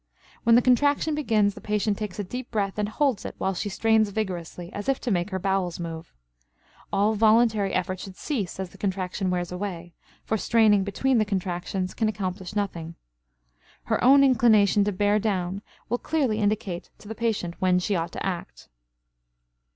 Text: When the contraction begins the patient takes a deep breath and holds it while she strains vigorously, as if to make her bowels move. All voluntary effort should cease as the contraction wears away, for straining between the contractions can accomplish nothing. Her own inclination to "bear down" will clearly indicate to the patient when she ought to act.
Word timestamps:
When 0.41 0.55
the 0.55 0.63
contraction 0.63 1.13
begins 1.13 1.53
the 1.53 1.61
patient 1.61 1.95
takes 1.95 2.17
a 2.17 2.23
deep 2.23 2.49
breath 2.49 2.79
and 2.79 2.89
holds 2.89 3.23
it 3.23 3.35
while 3.37 3.53
she 3.53 3.69
strains 3.69 4.09
vigorously, 4.09 4.73
as 4.73 4.89
if 4.89 4.99
to 5.01 5.11
make 5.11 5.29
her 5.29 5.37
bowels 5.37 5.79
move. 5.79 6.11
All 6.91 7.13
voluntary 7.13 7.71
effort 7.73 7.99
should 7.99 8.15
cease 8.15 8.59
as 8.59 8.71
the 8.71 8.79
contraction 8.79 9.29
wears 9.29 9.51
away, 9.51 9.93
for 10.23 10.37
straining 10.37 10.83
between 10.83 11.19
the 11.19 11.23
contractions 11.23 11.93
can 11.93 12.09
accomplish 12.09 12.55
nothing. 12.55 12.95
Her 13.83 14.03
own 14.03 14.23
inclination 14.23 14.83
to 14.85 14.91
"bear 14.91 15.19
down" 15.19 15.61
will 15.87 15.99
clearly 15.99 16.39
indicate 16.39 16.89
to 16.97 17.07
the 17.07 17.13
patient 17.13 17.53
when 17.59 17.77
she 17.77 17.95
ought 17.95 18.11
to 18.13 18.25
act. 18.25 18.69